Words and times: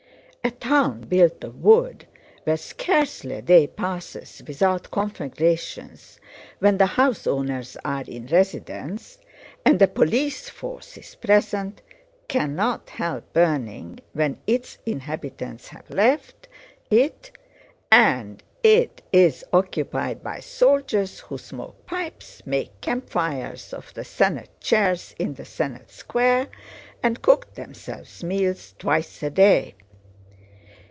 A 0.43 0.49
town 0.49 1.01
built 1.01 1.43
of 1.43 1.61
wood, 1.63 2.07
where 2.45 2.57
scarcely 2.57 3.35
a 3.35 3.41
day 3.43 3.67
passes 3.67 4.41
without 4.47 4.89
conflagrations 4.89 6.19
when 6.57 6.79
the 6.79 6.87
house 6.97 7.27
owners 7.27 7.77
are 7.85 8.03
in 8.07 8.25
residence 8.25 9.19
and 9.63 9.79
a 9.83 9.87
police 9.87 10.49
force 10.49 10.97
is 10.97 11.13
present, 11.13 11.83
cannot 12.27 12.89
help 12.89 13.31
burning 13.33 13.99
when 14.13 14.37
its 14.47 14.79
inhabitants 14.83 15.67
have 15.67 15.87
left 15.91 16.47
it 16.89 17.29
and 17.91 18.41
it 18.63 19.03
is 19.13 19.45
occupied 19.53 20.23
by 20.23 20.39
soldiers 20.39 21.19
who 21.19 21.37
smoke 21.37 21.85
pipes, 21.85 22.41
make 22.47 22.81
campfires 22.81 23.71
of 23.75 23.93
the 23.93 24.03
Senate 24.03 24.49
chairs 24.59 25.13
in 25.19 25.35
the 25.35 25.45
Senate 25.45 25.91
Square, 25.91 26.47
and 27.03 27.21
cook 27.21 27.53
themselves 27.53 28.23
meals 28.23 28.73
twice 28.79 29.21
a 29.21 29.29
day. 29.29 29.75